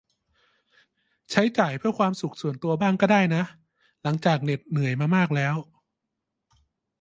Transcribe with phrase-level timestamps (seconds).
[1.31, 3.43] ใช้จ่ายเพื่อความสุขส่วนตัวบ้างก็ได้นะ
[4.03, 5.55] หลังจากเหน็ดเหนื่อยมามากแล้ว